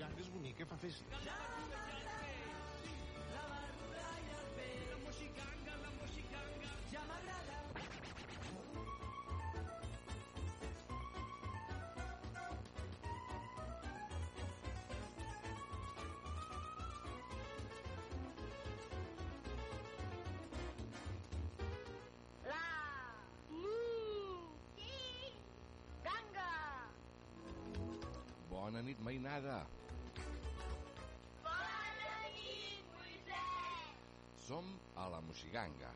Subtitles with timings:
[0.00, 1.04] moxiganga és bonic, que fa festa.
[1.10, 1.34] La
[3.50, 4.86] barbuda i el peix.
[4.88, 6.70] La moxiganga, la moxiganga.
[6.92, 7.56] Ja m'agrada.
[28.48, 29.66] Bona nit, mainada.
[34.50, 34.66] Som
[34.98, 35.88] a la Moxiganga.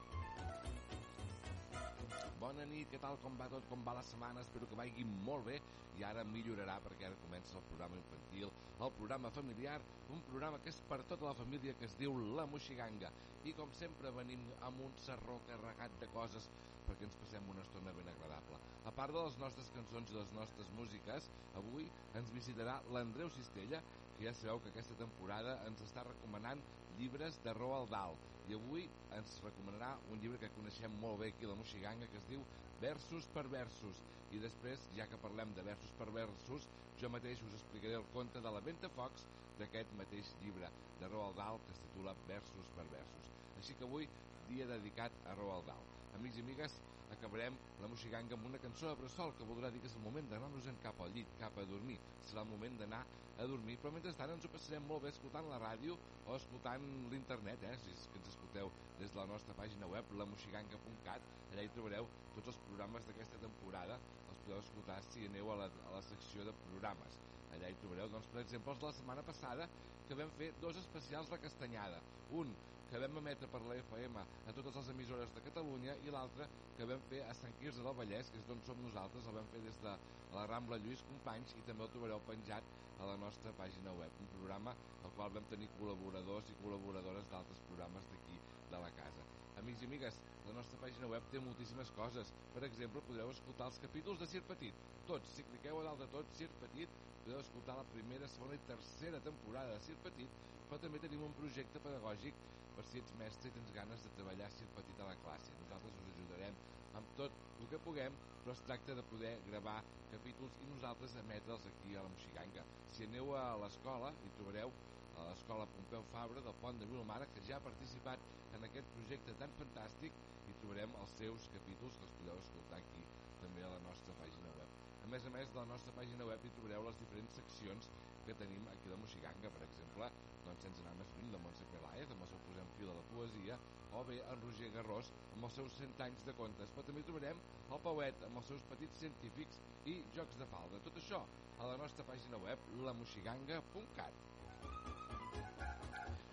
[2.38, 4.44] Bona nit, què tal, com va tot, com va la setmana?
[4.46, 5.56] Espero que vagi molt bé
[5.98, 9.80] i ara millorarà perquè ara comença el programa infantil, el programa familiar,
[10.14, 13.10] un programa que és per tota la família que es diu La Moxiganga.
[13.42, 16.46] I com sempre venim amb un serró carregat de coses
[16.86, 18.62] perquè ens passem una estona ben agradable.
[18.86, 21.26] A part de les nostres cançons i les nostres músiques,
[21.58, 21.90] avui
[22.20, 23.82] ens visitarà l'Andreu Cistella,
[24.16, 26.62] que ja sabeu que aquesta temporada ens està recomanant
[26.98, 28.18] llibres de Roald Dahl.
[28.48, 28.84] I avui
[29.16, 32.44] ens recomanarà un llibre que coneixem molt bé aquí a la Moxiganga que es diu
[32.82, 34.02] Versos per Versos
[34.34, 36.66] i després, ja que parlem de versos per versos
[37.00, 39.26] jo mateix us explicaré el conte de la Ventafocs
[39.58, 44.08] d'aquest mateix llibre de Roald Dahl que es titula Versos per Versos així que avui
[44.48, 45.86] dia dedicat a Roald Dahl.
[46.16, 46.74] Amics i amigues,
[47.16, 50.28] acabarem la Moxiganga amb una cançó de bressol que voldrà dir que és el moment
[50.30, 51.98] d'anar-nos en cap al llit, cap a dormir.
[52.28, 53.04] Serà el moment d'anar
[53.38, 57.64] a dormir però mentrestant ens ho passarem molt bé escoltant la ràdio o escoltant l'internet
[57.66, 57.72] eh?
[57.82, 62.06] si és que ens escolteu des de la nostra pàgina web lamoxiganga.cat allà hi trobareu
[62.34, 63.98] tots els programes d'aquesta temporada.
[64.30, 67.18] Els podeu escoltar si aneu a la, a la secció de programes.
[67.54, 69.68] Allà hi trobareu, doncs, per exemple, els de la setmana passada
[70.08, 72.00] que vam fer dos especials de Castanyada.
[72.40, 72.50] Un
[72.90, 76.88] que vam emetre per la FM a totes les emissores de Catalunya i l'altre que
[76.90, 79.62] vam fer a Sant Quirze del Vallès que és d'on som nosaltres, el vam fer
[79.66, 79.94] des de
[80.36, 82.68] la Rambla Lluís Companys i també el trobareu penjat
[83.00, 87.64] a la nostra pàgina web un programa al qual vam tenir col·laboradors i col·laboradores d'altres
[87.70, 88.40] programes d'aquí
[88.74, 89.28] de la casa
[89.60, 90.16] Amics i amigues,
[90.48, 92.32] la nostra pàgina web té moltíssimes coses.
[92.54, 94.80] Per exemple, podreu escoltar els capítols de Sir Petit.
[95.10, 98.64] Tots, si cliqueu a dalt de tot, Sir Petit, podeu escoltar la primera, segona i
[98.66, 102.40] tercera temporada de Sir Petit, però també tenim un projecte pedagògic
[102.74, 105.54] per si ets mestre i tens ganes de treballar Sir Petit a la classe.
[105.62, 106.58] Nosaltres us ajudarem
[106.98, 109.78] amb tot el que puguem, però es tracta de poder gravar
[110.10, 112.66] capítols i nosaltres emetre'ls aquí a la Moxiganga.
[112.94, 114.74] Si aneu a l'escola, hi trobareu
[115.18, 118.18] a l'escola Pompeu Fabra del Pont de Vilomara, que ja ha participat
[118.56, 120.16] en aquest projecte tan fantàstic
[120.50, 123.04] i trobarem els seus capítols que els podeu escoltar aquí
[123.42, 124.80] també a la nostra pàgina web.
[125.04, 127.90] A més a més, de la nostra pàgina web hi trobareu les diferents seccions
[128.24, 130.10] que tenim aquí la Moxiganga, per exemple,
[130.46, 133.06] doncs sense anar més lluny, la Montse Peláez, amb el seu posem fil de la
[133.12, 133.58] poesia,
[133.94, 137.42] o bé en Roger Garrós, amb els seus 100 anys de contes, però també trobarem
[137.68, 139.60] el Pauet, amb els seus petits científics
[139.92, 140.80] i jocs de falda.
[140.88, 141.20] Tot això
[141.58, 144.24] a la nostra pàgina web, lamoxiganga.cat.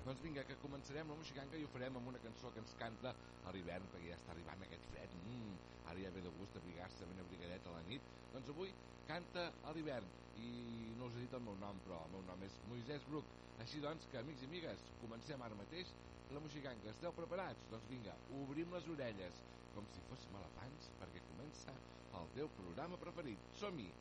[0.01, 3.11] Doncs vinga, que començarem la moxiganga i ho farem amb una cançó que ens canta
[3.45, 5.13] a l'hivern, perquè ja està arribant aquest fred.
[5.19, 5.59] Mm,
[5.91, 8.07] ara ja ve de gust abrigar-se ben abrigadet a la nit.
[8.33, 8.73] Doncs avui
[9.05, 10.09] canta a l'hivern
[10.41, 10.49] i
[10.97, 13.29] no us he dit el meu nom, però el meu nom és Moisès Bruc.
[13.61, 15.93] Així doncs, que amics i amigues, comencem ara mateix
[16.33, 16.95] la moxiganga.
[16.95, 17.69] Esteu preparats?
[17.69, 19.43] Doncs vinga, obrim les orelles
[19.75, 21.77] com si fóssim elefants perquè comença
[22.17, 23.53] el teu programa preferit.
[23.61, 23.91] Som-hi!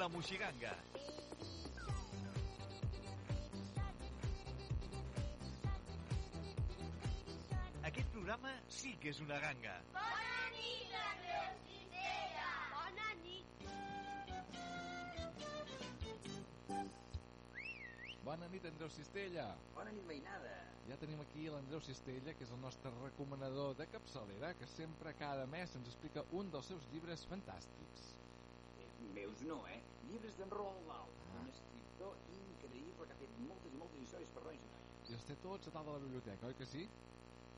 [0.00, 0.70] La Moixiganga.
[7.84, 9.74] Aquest programa sí que és una ganga.
[9.92, 12.46] Bona nit, Andreu Cistella!
[12.78, 13.60] Bona nit!
[18.30, 19.46] Bona nit, Andreu Cistella.
[19.76, 20.56] Bona nit, veïnada.
[20.88, 25.44] Ja tenim aquí l'Andreu Cistella, que és el nostre recomanador de capçalera, que sempre cada
[25.58, 28.10] mes ens explica un dels seus llibres fantàstics.
[28.80, 29.79] Eh, meus no, eh?
[30.10, 31.40] Llibres d'en Roald Dahl, Ah.
[31.40, 35.10] un escriptor increïble que ha fet moltes i moltes històries per nois i noies.
[35.10, 36.88] I els té tots a dalt de la biblioteca, oi que sí?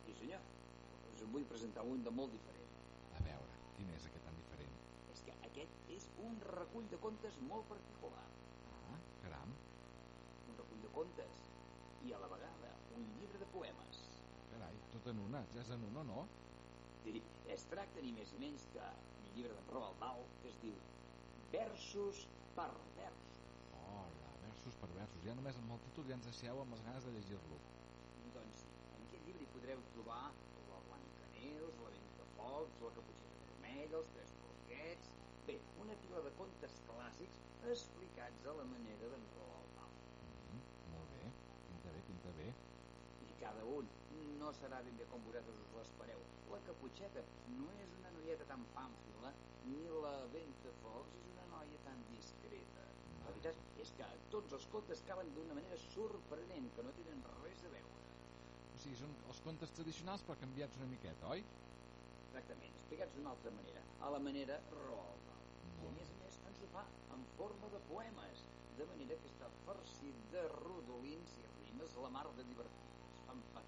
[0.07, 0.41] Sí, senyor.
[1.15, 2.69] Us en vull presentar un de molt diferent.
[3.17, 4.77] A veure, quin és aquest tan diferent?
[5.13, 8.27] És que aquest és un recull de contes molt particular.
[8.93, 9.55] Ah, caram,
[10.49, 11.43] Un recull de contes
[12.05, 14.01] i a la vegada un llibre de poemes.
[14.51, 16.27] carai, tot en una, ja és en una, no?
[17.05, 20.61] Sí, es tracta ni més ni menys que un llibre d'en Roald Dahl que es
[20.61, 20.75] diu
[21.53, 22.27] Versos
[22.57, 23.37] per versos.
[23.81, 25.25] Hola, versos per versos.
[25.27, 27.61] Ja només amb el títol ja ens deixeu amb les ganes de llegir-lo.
[28.37, 28.65] Doncs
[28.97, 30.25] en aquest llibre hi podreu trobar
[30.69, 35.13] la Blancaneus, la Ventafocs, la Caputxeta Vermella, els Tres Porquets...
[35.47, 37.41] Bé, una pila de contes clàssics
[37.73, 39.97] explicats a la manera d'en Roald Dahl.
[40.53, 40.61] Mm,
[40.93, 41.33] molt bé,
[41.71, 42.47] pinta bé, pinta bé.
[43.27, 43.91] I cada un
[44.43, 46.23] no serà ben bé com vosaltres us l'espereu.
[46.51, 47.23] La Caputxeta
[47.57, 49.31] no és una noieta tan pàmfila,
[49.69, 52.87] ni la Ventafocs és una noia tan discreta.
[53.23, 57.63] La veritat és que tots els contes acaben d'una manera sorprenent, que no tenen res
[57.69, 58.01] a veure.
[58.73, 61.45] O sigui, són els contes tradicionals però canviats una miqueta, oi?
[62.27, 65.47] Exactament, explicats d'una altra manera, a la manera Roald Dahl.
[65.83, 66.83] I a més a més ens ho fa
[67.15, 68.47] en forma de poemes,
[68.79, 72.89] de manera que està farcit de rodolins i rimes la mar de divertit.
[73.33, 73.63] Es fa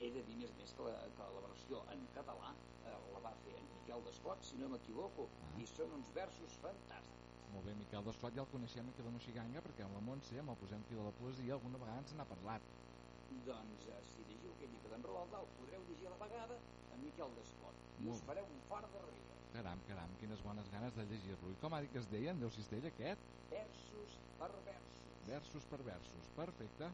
[0.00, 2.52] He de dir més a més que la, que la versió en català
[2.84, 5.60] eh, la va fer en Miquel Descot, si no m'equivoco, Ah.
[5.60, 7.22] i són uns versos fantàstics.
[7.52, 10.38] Molt bé, Miquel Desclot ja el coneixem aquí a la Moixiganga perquè amb la Montse,
[10.38, 12.60] amb el Posem Fil de la Poesia, alguna vegada ens n'ha parlat.
[13.46, 16.58] Doncs eh, si llegiu aquest llibre d'en Roald Dahl podreu llegir a la vegada
[16.92, 17.74] en Miquel Descot.
[18.00, 19.34] I Molt us fareu un fart de riure.
[19.56, 21.50] Caram, caram, quines bones ganes de llegir-lo.
[21.50, 23.20] I com ha dit que es deia, en Déu Cistella, aquest?
[23.50, 25.26] Versos per versos.
[25.26, 26.28] Versos per versos.
[26.36, 26.90] Perfecte.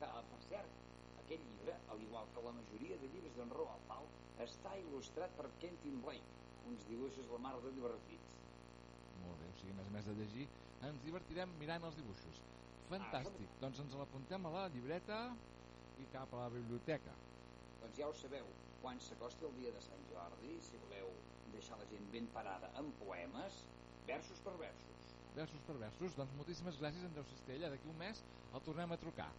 [0.00, 0.80] Que, per cert,
[1.22, 4.08] aquest llibre, al igual que la majoria de llibres d'en Roald Dahl,
[4.44, 8.34] està il·lustrat per Quentin Blake, uns dibuixos la mar de divertits.
[9.22, 10.46] Molt bé, o sigui, més a més de llegir,
[10.88, 12.42] ens divertirem mirant els dibuixos.
[12.90, 13.54] Fantàstic.
[13.62, 15.20] Doncs ens l'apuntem a la llibreta
[16.02, 17.14] i cap a la biblioteca.
[17.80, 18.50] Doncs ja ho sabeu,
[18.82, 21.14] quan s'acosti el dia de Sant Jordi, si voleu
[21.54, 23.62] deixar la gent ben parada amb poemes,
[24.08, 25.10] versos per versos.
[25.38, 26.16] Versos per versos.
[26.18, 27.70] Doncs moltíssimes gràcies, Andreu Cistella.
[27.72, 28.20] D'aquí un mes
[28.52, 29.30] el tornem a trucar.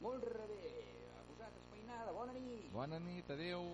[0.00, 0.70] Molt rebé,
[1.12, 2.70] a vosaltres, feinada, bona nit!
[2.72, 3.66] Bona nit, adeu.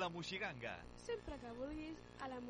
[0.00, 0.72] La Moixiganga.
[0.96, 2.40] Sempre que vulguis a la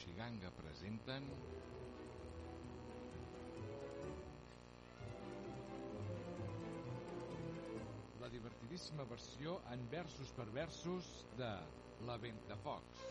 [0.00, 1.26] Moixiganga presenten...
[8.20, 11.50] La divertidíssima versió en versos per versos de
[12.08, 13.04] La Ventafocs.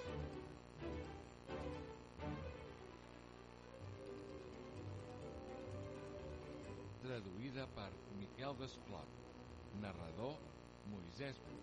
[7.04, 9.20] Traduïda per Miquel Desclot.
[9.84, 10.40] Narrador
[10.90, 11.62] Moisès Bru.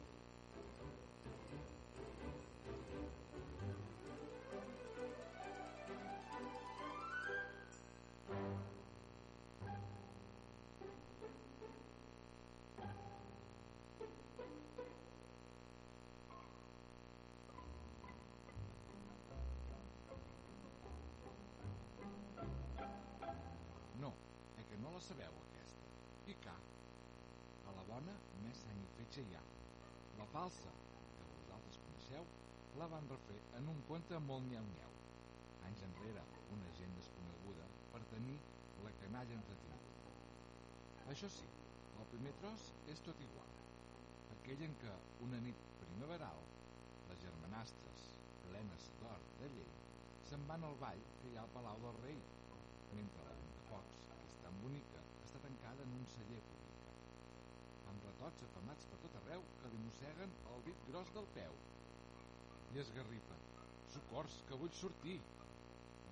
[28.87, 29.45] I fetge hi ha.
[30.21, 30.73] La falsa,
[31.19, 32.27] que vosaltres coneixeu,
[32.81, 34.97] la van refer en un conte molt nyeu-nyeu.
[35.69, 36.25] Anys enrere,
[36.57, 38.37] una gent desconeguda per tenir
[38.85, 39.77] la canalla entretinguda.
[41.13, 41.49] Això sí,
[42.01, 43.53] el primer tros és tot igual.
[44.37, 44.95] Aquell en què,
[45.27, 46.43] una nit primaveral,
[47.11, 48.07] les germanastres,
[48.45, 49.73] plenes d'or de llei,
[50.29, 52.21] se'n van al ball que hi ha al Palau del Rei,
[52.99, 56.66] mentre la Ventafocs, que és tan bonica, està tancada en un celler públic.
[58.17, 61.59] Ratots afamats per tot arreu que li mosseguen el dit gros del peu.
[62.75, 63.43] I esgarripen.
[63.93, 65.17] Socors, que vull sortir!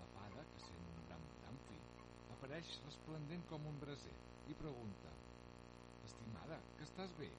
[0.01, 1.79] La fada, que sent un bram tan fi,
[2.37, 4.13] apareix resplendent com un braser
[4.53, 5.15] i pregunta
[6.11, 7.31] Estimada, que estàs bé?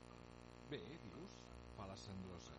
[0.74, 1.38] Bé, dius?
[1.77, 2.57] Fa la cendrosa.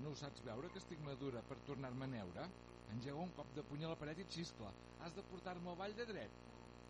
[0.00, 2.48] No ho saps veure que estic madura per tornar-me a neure?
[2.96, 4.72] Engega un cop de puny a la paret i xiscla.
[5.04, 6.42] Has de portar-me al ball de dret.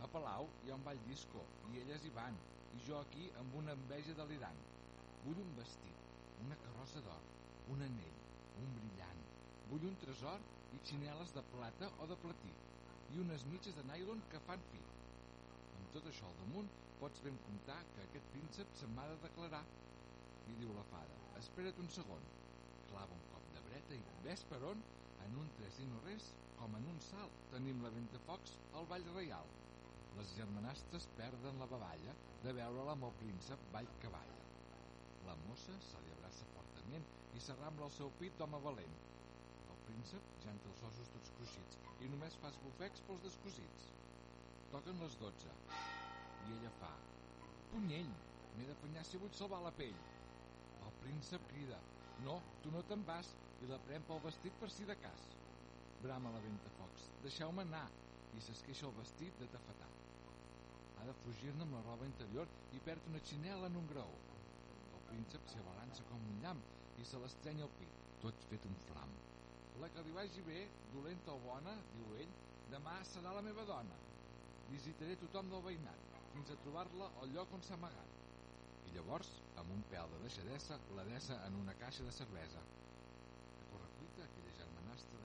[0.07, 1.42] A Palau hi ha un ball disco,
[1.73, 2.38] i elles hi van,
[2.76, 4.61] i jo aquí amb una enveja delirant.
[5.25, 6.07] Vull un vestit,
[6.45, 7.26] una carrossa d'or,
[7.75, 8.19] un anell,
[8.62, 9.23] un brillant.
[9.71, 10.41] Vull un tresor
[10.76, 12.52] i xineles de plata o de platí,
[13.12, 14.81] i unes mitges de nylon que fan fi.
[15.79, 19.64] Amb tot això al damunt, pots ben comptar que aquest príncep se'n m'ha de declarar.
[20.50, 22.30] I diu la fada, espera't un segon.
[22.91, 24.80] Clava un cop de breta i ves per on,
[25.26, 29.06] en un tres i no res, com en un salt, tenim la Ventafocs al Ball
[29.17, 29.52] Reial.
[30.18, 34.40] Les germanastres perden la bavalla de veure'la amb el príncep ball que balla.
[35.28, 37.06] La mossa se li abraça fortament
[37.38, 38.98] i s'arrambla al seu pit d'home valent.
[39.72, 43.88] El príncep ja en té els ossos tots cruixits i només fa esbufecs pels descosits.
[44.75, 45.56] Toquen les dotze
[46.48, 46.92] i ella fa
[47.72, 48.12] Punyell,
[48.56, 50.00] m'he d'afanyar si vull salvar la pell.
[50.84, 51.80] El príncep crida
[52.26, 53.30] No, tu no te'n vas
[53.64, 55.25] i la pren pel vestit per si de cas.
[56.04, 57.86] Brama la Ventafocs, deixeu-me anar
[58.36, 59.92] i s'esqueixa el vestit de tafetà.
[61.02, 64.12] Ha de fugir-ne amb la roba interior i perd una xinela en un graó.
[64.95, 66.60] El príncep s'hi abalança com un llamp
[67.02, 69.17] i se l'estrenya al pit, tot fet un flam.
[69.82, 70.60] La que li vagi bé,
[70.93, 72.30] dolenta o bona, diu ell,
[72.71, 73.99] demà serà la meva dona.
[74.71, 78.15] Visitaré tothom del veïnat, fins a trobar-la al lloc on s'ha amagat.
[78.86, 82.62] I llavors, amb un pèl de deixadesa, la dessa en una caixa de cervesa.
[82.62, 85.23] A correcuita, aquella germanastra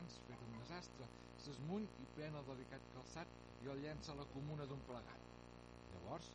[0.00, 1.06] grans, fet un desastre,
[1.44, 3.32] s'esmuny i pren el delicat calçat
[3.64, 5.26] i el llença a la comuna d'un plegat.
[5.92, 6.28] Llavors,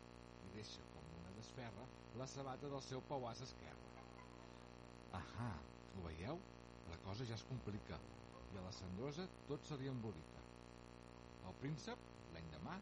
[0.44, 1.86] li deixa com una desferra
[2.20, 4.04] la sabata del seu pauàs esquerre.
[5.20, 5.50] Ahà,
[5.96, 6.38] ho veieu?
[6.92, 7.98] La cosa ja es complica
[8.54, 10.44] i a la cendrosa tot se li embolica.
[11.50, 12.78] El príncep, l'endemà,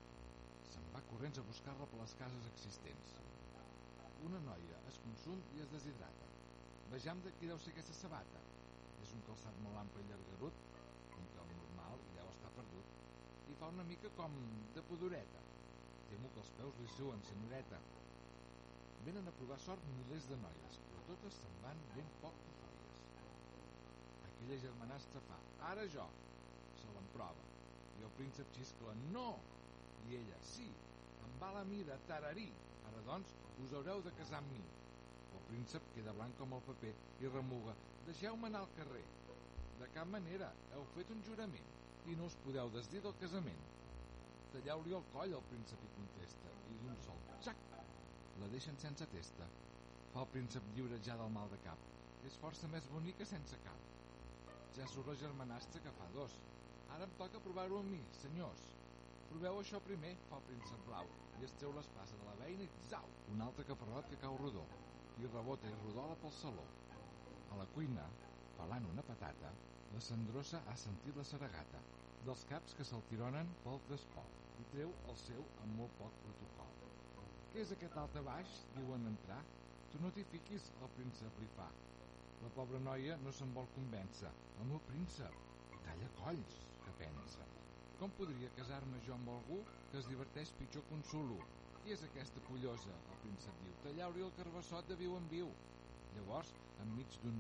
[0.74, 3.16] se'n va corrents a buscar-la per les cases existents.
[4.28, 6.28] Una noia es consum i es deshidrata.
[6.92, 8.44] Vejam de qui deu ser aquesta sabata.
[9.04, 10.60] És un calçat molt ample i llargarut,
[11.20, 12.92] un pèl normal i deu estar perdut.
[13.52, 14.38] I fa una mica com
[14.76, 15.42] de pudoreta.
[16.08, 17.80] Temo que els peus li suen, senyoreta.
[19.04, 23.02] Venen a provar sort milers de noies, però totes se'n van ben poc cofoies.
[24.30, 25.40] Aquella germanastra fa,
[25.72, 26.06] ara jo,
[26.80, 27.50] se l'emprova.
[28.00, 29.34] I el príncep xiscla, no!
[30.08, 30.70] I ella, sí,
[31.26, 32.48] em va la mida, tararí.
[32.88, 33.36] Ara, doncs,
[33.66, 34.64] us haureu de casar amb mi.
[35.54, 37.74] Príncep queda blanc com el paper i remuga,
[38.08, 39.04] deixeu-me anar al carrer.
[39.78, 41.68] De cap manera, heu fet un jurament
[42.10, 43.60] i no us podeu desdir del casament.
[44.56, 47.62] Talleu-li el coll, el príncep hi contesta, i d'un sol xac,
[48.42, 49.46] la deixen sense testa.
[50.16, 51.86] Fa el príncep lliure ja del mal de cap.
[52.26, 53.86] És força més bonica sense cap.
[54.80, 56.40] Ja surt la germanastra que fa dos.
[56.96, 58.66] Ara em toca provar-ho amb mi, senyors.
[59.30, 62.90] Proveu això primer, fa el príncep blau, i es treu l'espasa de la veïna i
[62.90, 63.14] zau!
[63.36, 64.66] Un altre caparrot que cau rodó,
[65.22, 66.66] i rebota i rodola pel saló.
[67.52, 68.06] A la cuina,
[68.58, 69.52] pelant una patata,
[69.94, 71.82] la cendrosa ha sentit la saragata,
[72.26, 76.74] dels caps que se'l tironen pel despot, i treu el seu amb molt poc protocol.
[77.54, 78.60] Què és aquest alta baix?
[78.78, 79.42] Diuen entrar.
[79.92, 81.68] Tu no t'hi fiquis, el príncep li fa.
[82.42, 84.32] La pobra noia no se'n vol convèncer.
[84.64, 85.42] El príncep.
[85.84, 87.46] Calla colls, que pensa.
[88.00, 89.60] Com podria casar-me jo amb algú
[89.92, 91.38] que es diverteix pitjor que un solo?
[91.84, 92.94] Qui és aquesta pollosa?
[93.12, 93.72] El príncep diu.
[93.84, 95.50] Tallau-li el carbassot de viu en viu.
[96.16, 97.40] Llavors, enmig d'un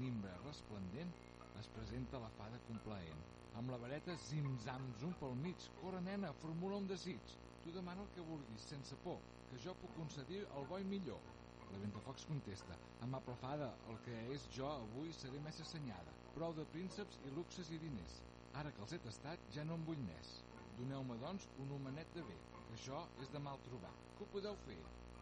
[0.00, 1.12] nimbre resplendent,
[1.60, 3.20] es presenta la fada complaent.
[3.60, 5.68] Amb la vareta zim-zam-zum pel mig.
[5.78, 7.36] Corre, nena, formula un desig.
[7.62, 9.20] Tu demana el que vulguis, sense por,
[9.52, 11.22] que jo puc concedir el bo i millor.
[11.70, 12.74] La Ventafocs contesta,
[13.06, 16.16] amable fada, el que és jo avui seré més assenyada.
[16.34, 18.18] Prou de prínceps i luxes i diners.
[18.58, 20.34] Ara que els he tastat, ja no en vull més.
[20.80, 22.40] Doneu-me, doncs, un homenet de bé,
[22.74, 23.92] això és de mal trobar.
[24.16, 24.78] Que ho podeu fer?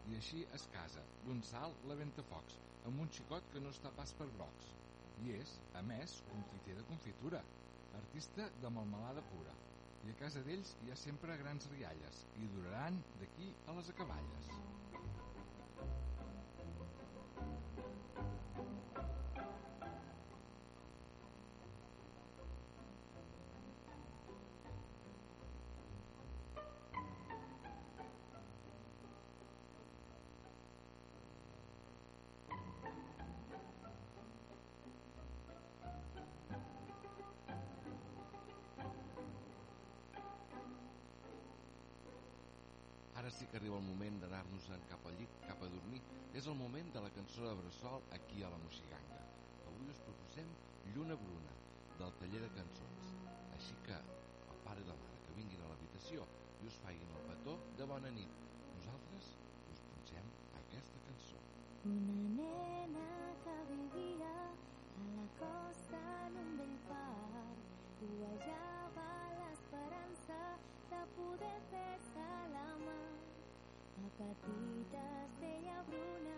[0.09, 2.57] I així es casa, d'un salt, la Ventafocs,
[2.89, 4.71] amb un xicot que no està pas per brocs.
[5.23, 7.43] I és, a més, confiter de confitura,
[8.01, 9.53] artista de melmelada pura.
[10.03, 14.51] I a casa d'ells hi ha sempre grans rialles, i duraran d'aquí a les acaballes.
[43.43, 45.99] Sí que arriba el moment d'anar-nos-en cap al llit, cap a dormir.
[46.39, 49.19] És el moment de la cançó de Bressol aquí a la Moxiganga.
[49.67, 50.47] Avui us proposem
[50.95, 51.55] Lluna Bruna,
[51.99, 53.09] del taller de cançons.
[53.57, 56.27] Així que el pare i la mare que vinguin a l'habitació
[56.61, 58.39] i us faiguin el petó de bona nit.
[58.77, 59.29] Nosaltres
[59.73, 61.43] us punxem aquesta cançó.
[61.91, 63.09] Una nena
[63.43, 67.11] que vivia a la costa en un vell far
[67.99, 70.41] Covejava l'esperança
[70.91, 72.12] de poder fer-se
[74.17, 76.37] Petita estrella bruna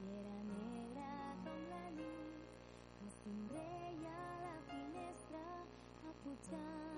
[0.00, 1.10] i era negra
[1.44, 5.44] com la nit somreia a la finestra
[6.10, 6.91] apujant-la al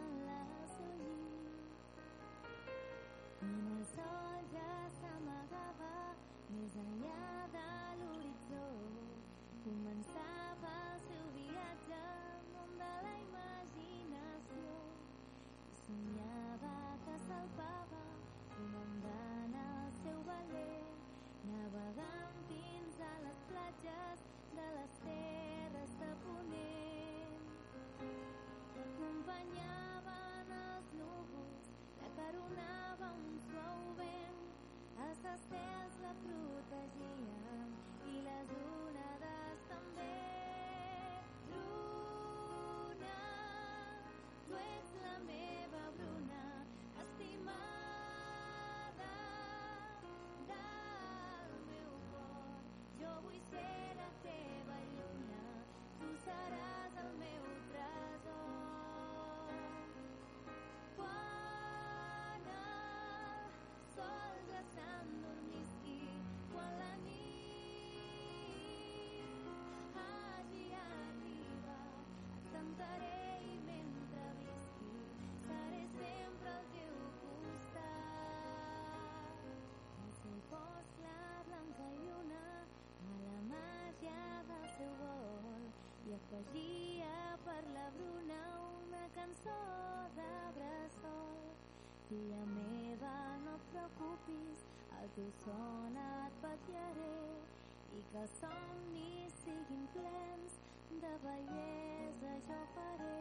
[86.15, 88.43] afegia per la Bruna
[88.79, 89.59] una cançó
[90.15, 91.41] de bressol.
[92.09, 94.63] Filla meva, no et preocupis,
[95.01, 97.17] el teu son et vetllaré
[97.99, 100.59] i que els somnis siguin plens
[101.03, 103.19] de bellesa jo faré.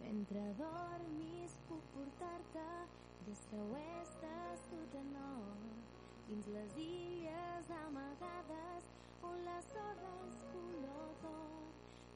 [0.00, 2.68] Mentre dormis puc portar-te
[3.28, 5.96] des de oest a sud a nord
[6.28, 10.47] fins les illes amagades on color d'or.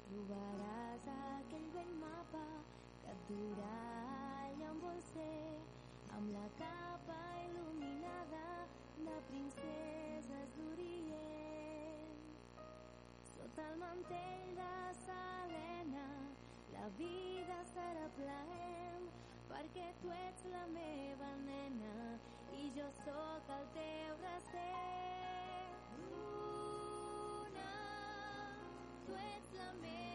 [0.06, 2.44] Trobaràs aquell vell mapa
[3.02, 3.76] que et durà
[4.46, 5.58] allà on vols ser
[6.18, 8.44] amb la capa il·luminada
[8.98, 12.20] de princeses d'Orient.
[13.32, 16.06] Sota el mantell de Selena
[16.76, 19.10] la vida serà plaent
[19.48, 21.96] perquè tu ets la meva nena
[22.60, 25.21] i jo sóc el teu bracer.
[29.12, 30.11] Tu ets la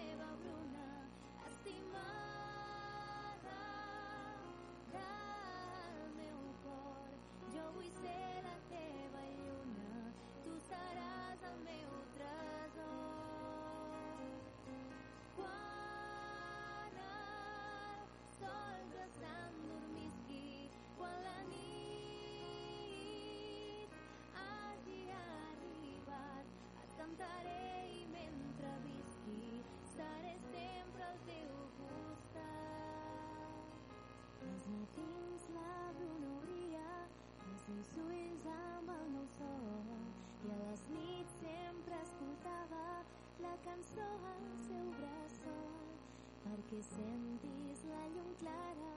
[46.70, 48.96] que sentis la llum clara,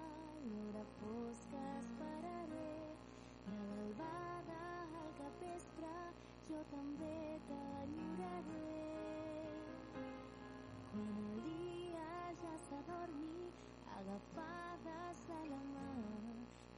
[0.50, 2.72] l'hora fosca esperaré.
[3.44, 4.62] De l'albada
[5.02, 5.92] al capvespre
[6.48, 8.72] jo també t'enyoraré.
[10.90, 12.10] Quan el dia
[12.42, 13.38] ja s'adormi,
[14.00, 15.88] agafades de la mà,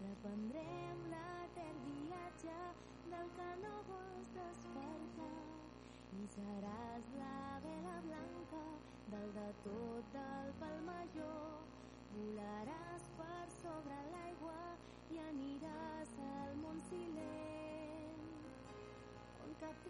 [0.02, 2.60] reprendrem l'etern viatge
[3.08, 5.44] del que no vols despertar.
[6.20, 8.66] I seràs la vela blanca
[9.14, 10.01] del de tot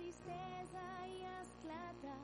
[0.03, 2.15] tristesa hi esclata,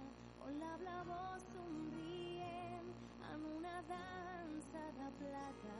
[0.47, 2.89] on la blavor somrient
[3.33, 5.77] en una dansa de plata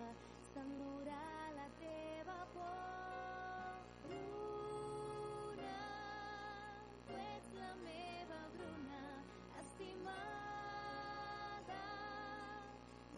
[0.51, 1.25] s'endurà
[1.57, 3.81] la teva por.
[4.05, 5.81] Bruna,
[7.09, 9.03] tu ets la meva Bruna,
[9.65, 10.23] estimada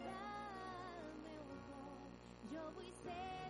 [0.01, 2.01] del meu cor.
[2.55, 3.40] Jo vull ser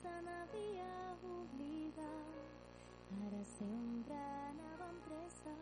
[0.00, 0.92] se n'havia
[1.28, 2.52] oblidat.
[3.26, 4.16] Ara sempre
[4.50, 5.56] anava amb pressa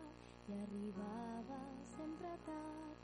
[0.47, 1.59] i arribava
[1.95, 3.01] sempre tard.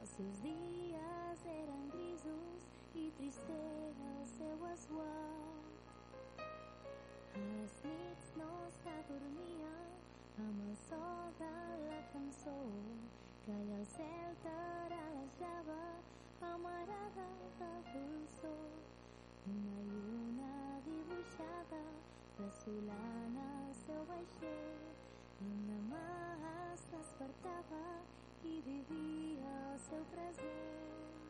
[0.00, 2.68] Els seus dies eren grisos
[3.02, 5.72] i trist era el seu esguard.
[6.44, 9.74] A les nits no s'adormia
[10.44, 11.04] amb el so
[11.40, 11.54] de
[11.86, 12.58] la cançó
[13.46, 15.80] que allà al cel taral·lejava
[16.52, 17.28] amarada
[17.62, 18.70] de dolçor.
[19.54, 20.73] Una lluna
[21.44, 21.82] dibuixada
[22.38, 26.04] desolant el seu vaixell i un demà
[26.72, 27.82] es despertava
[28.50, 31.20] i vivia el seu present.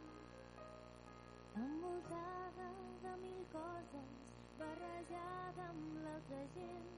[1.65, 2.71] Envoltada
[3.05, 4.17] de mil coses,
[4.63, 6.91] barrejada amb l'altra gent,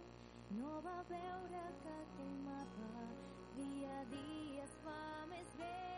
[0.61, 3.11] no va veure que aquell mapa
[3.59, 5.03] dia a dia es fa
[5.35, 5.96] més vell.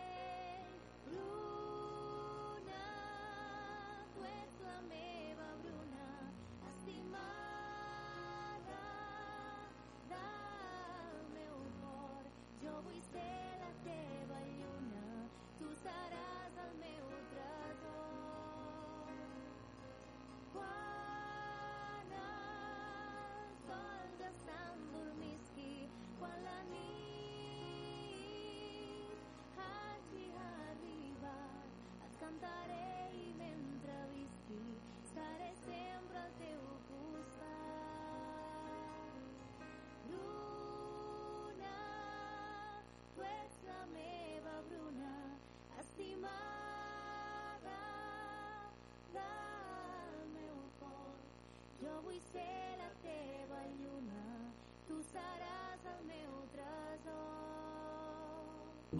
[55.12, 57.16] Seràs el meu tresor.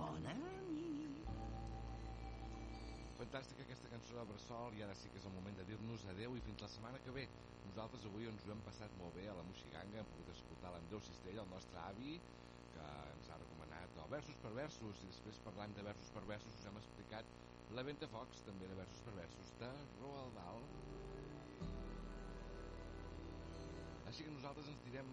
[0.01, 1.29] Bona nit.
[3.19, 6.37] Fantàstica aquesta cançó de Bressol i ara sí que és el moment de dir-nos adeu
[6.39, 7.25] i fins la setmana que ve.
[7.67, 11.01] Nosaltres avui ens ho hem passat molt bé a la Moixiganga, hem pogut escoltar l'Andreu
[11.09, 12.13] Cistell, el nostre avi,
[12.73, 16.55] que ens ha recomanat el versos per versos i després parlant de versos per versos
[16.61, 17.27] us hem explicat
[17.77, 19.69] la Ventafocs, també de versos per versos, de
[19.99, 20.63] Roald Dahl.
[24.09, 25.11] Així que nosaltres ens direm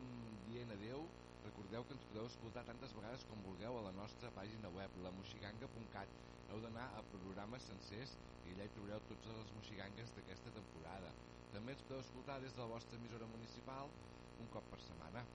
[0.56, 1.04] dient adeu.
[1.44, 6.14] Recordeu que ens podeu escoltar tantes vegades com vulgueu a la nostra pàgina web, lamoxiganga.cat.
[6.50, 8.14] Heu d'anar a programes sencers
[8.46, 11.12] i allà hi trobareu totes les moxigangues d'aquesta temporada.
[11.52, 13.92] També ens podeu escoltar des de la vostra emissora municipal
[14.40, 15.26] un cop per setmana.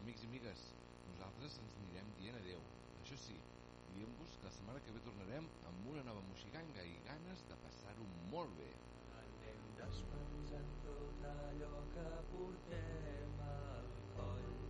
[0.00, 0.64] Amics i amigues,
[1.10, 2.64] nosaltres ens anirem dient adeu.
[3.02, 3.36] Això sí,
[3.92, 8.08] dient-vos que la setmana que ve tornarem amb una nova moxiganga i ganes de passar-ho
[8.32, 8.70] molt bé.
[9.20, 14.69] Anem despenjant tot allò que portem al coll,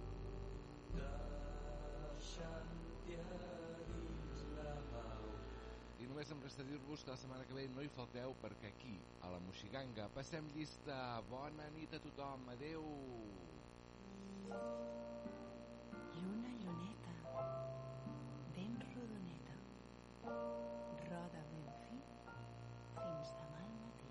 [6.00, 8.94] I només em resta dir-vos que la setmana que ve no hi falteu perquè aquí,
[9.20, 10.96] a la Moixiganga, passem llista.
[11.30, 12.48] Bona nit a tothom.
[12.54, 12.84] Adeu.
[16.16, 17.14] Lluna, lluneta,
[18.56, 19.56] ben rodoneta,
[20.24, 21.98] roda ben fi
[22.96, 24.10] fins demà al matí.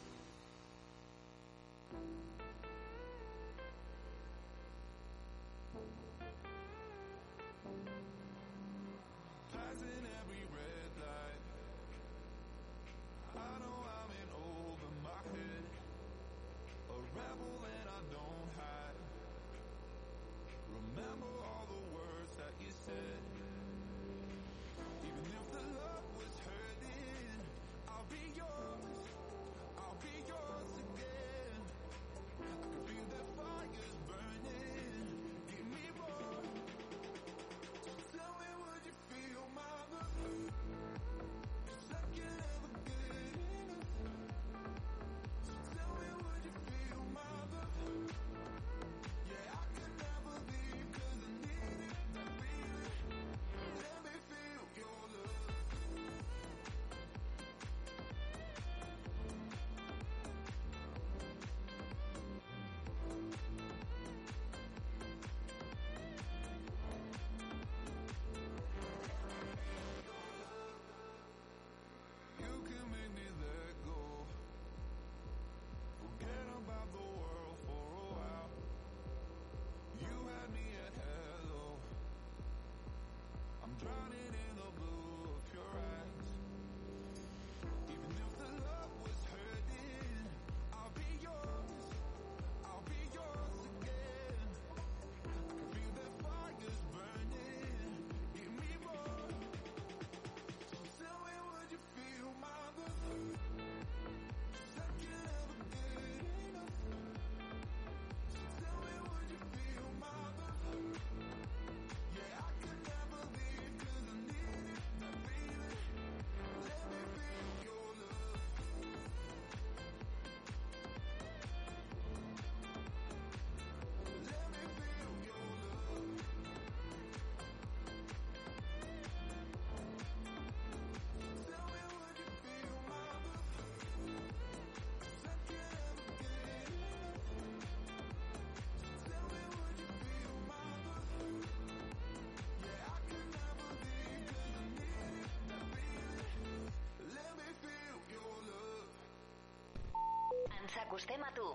[150.91, 151.45] Acostem a tu.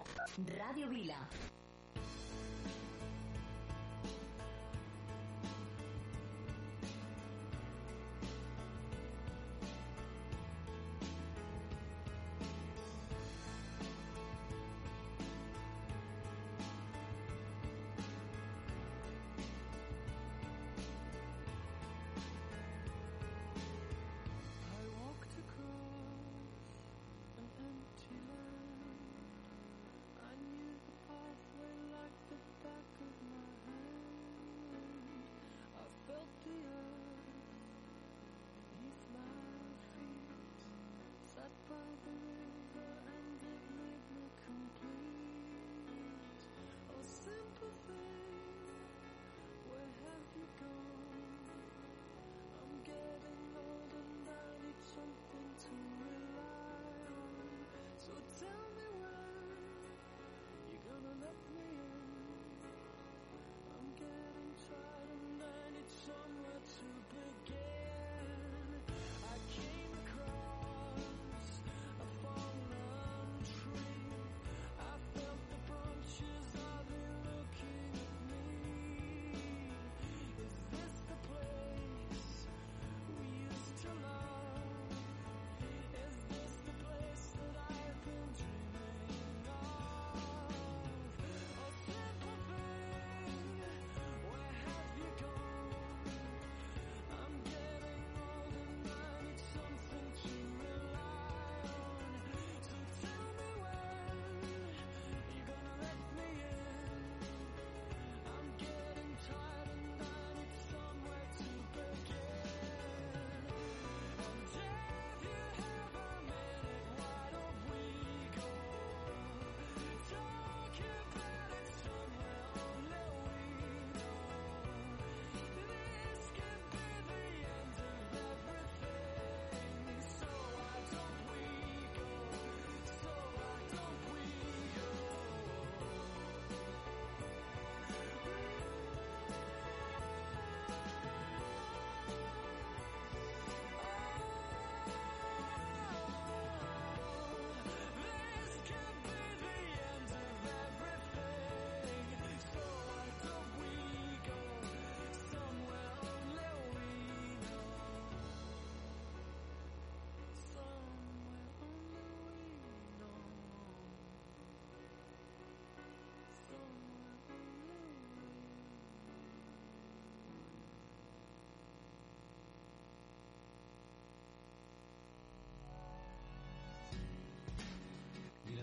[0.57, 1.20] Ràdio Vila.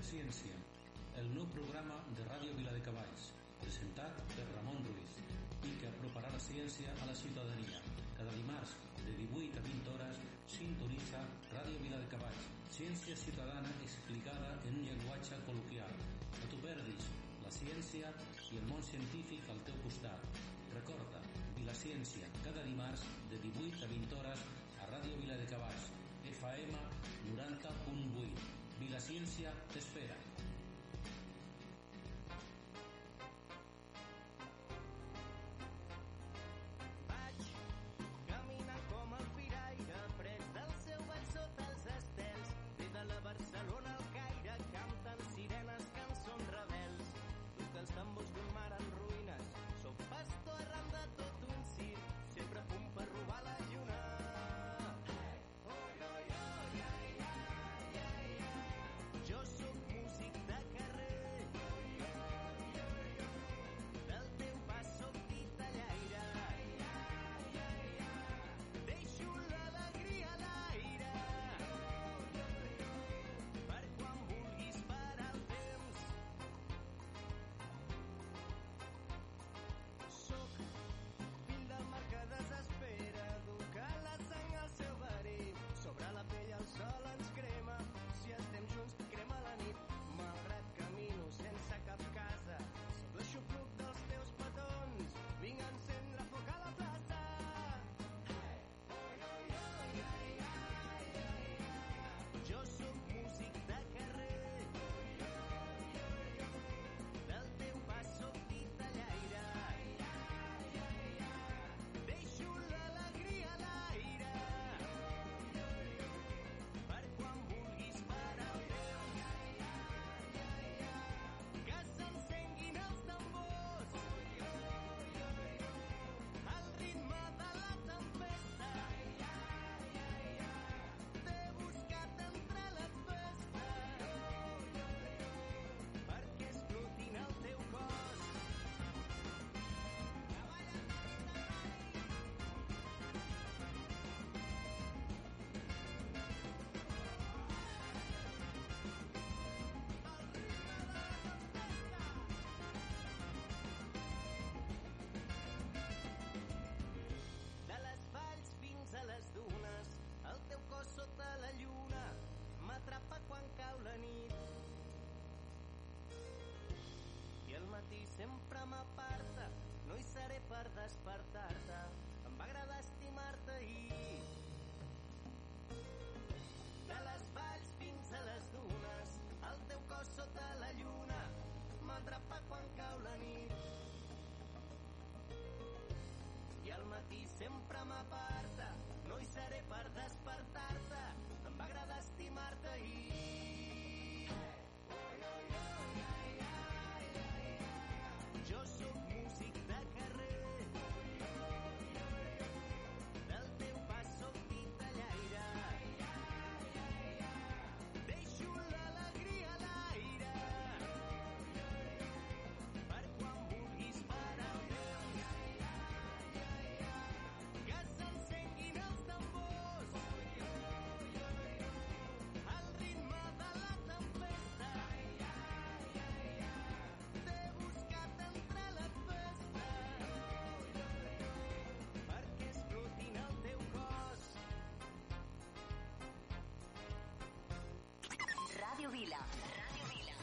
[0.04, 0.56] Ciència,
[1.16, 3.28] el nou programa de Ràdio Viladecavalls,
[3.62, 5.14] presentat per Ramon Ruiz
[5.70, 7.80] i que aproparà la ciència a la ciutadania.
[8.18, 10.20] Cada dimarts, de 18 a 20 hores,
[10.56, 11.22] sintonitza
[11.54, 15.95] Ràdio Viladecavalls, ciència ciutadana explicada en un llenguatge col·loquial.
[16.39, 17.08] No t'ho perdis,
[17.45, 18.12] la ciència
[18.49, 20.41] i el món científic al teu costat.
[20.74, 21.22] Recorda,
[21.62, 24.43] Vilaciència, cada dimarts, de 18 a 20 hores,
[24.84, 25.88] a Ràdio Viladecavalls,
[26.34, 26.84] FM
[27.32, 28.53] 90.8.
[28.84, 30.22] ni la ciencia te espera.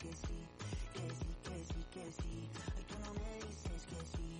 [0.00, 0.38] Que sí,
[0.94, 2.48] que sí, que sí, que sí.
[2.76, 4.30] Ay, tú no me dices que sí,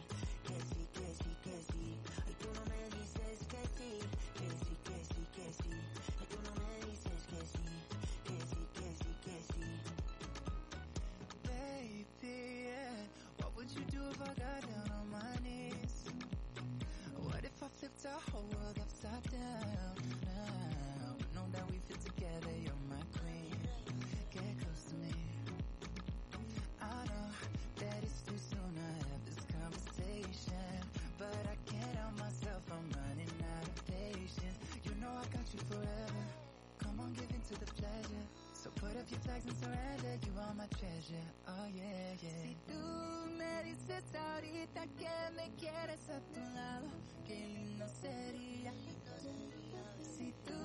[0.46, 1.84] que sí, que sí, que sí.
[2.26, 3.92] Ay, tú no me dices que sí,
[4.38, 5.74] que sí, que sí, que sí.
[6.18, 7.68] Ay, tú no me dices que sí,
[8.26, 9.68] que sí, que sí, que sí.
[11.44, 12.96] Baby, yeah.
[13.38, 16.04] What would you do if I got down on my knees?
[17.24, 19.69] What if I flipped our whole world upside down?
[37.50, 38.26] To the pleasure.
[38.54, 41.26] So put up your flags and surrender, you are my treasure.
[41.48, 42.42] Oh yeah, yeah.
[42.46, 42.78] Si tú
[43.38, 46.86] me dices ahorita que me quieres a tu lado,
[47.26, 48.72] qué lindo sería.
[49.98, 50.60] Si tú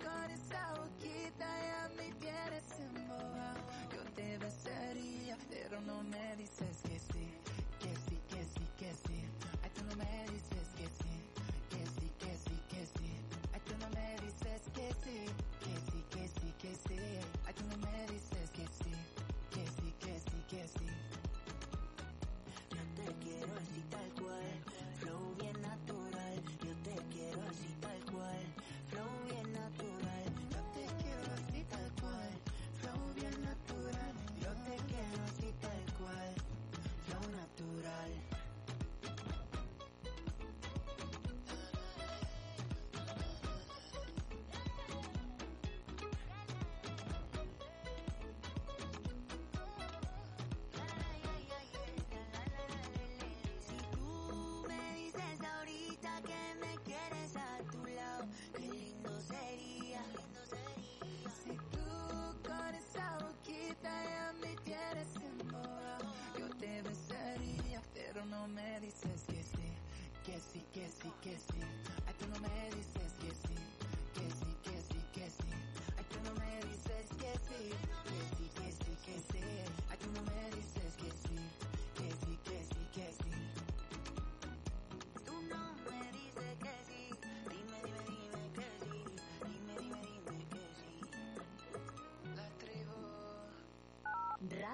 [0.00, 3.60] con esa boquita ya me tienes embobado,
[3.92, 7.28] yo te besaría, pero no me dices que sí,
[7.80, 9.28] que sí, que sí, que sí.
[9.62, 11.14] Ay, tú no me dices que sí,
[11.68, 13.12] que sí, que sí, que sí.
[13.52, 15.26] Ay, tú no me dices que sí,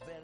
[0.00, 0.23] los verdes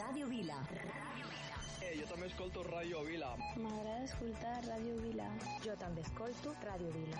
[0.00, 0.56] Ràdio Vila.
[1.84, 3.34] Eh, jo també escolto Ràdio Vila.
[3.60, 5.26] M'agrada escoltar Ràdio Vila.
[5.64, 7.08] Jo també escolto Ràdio Vila.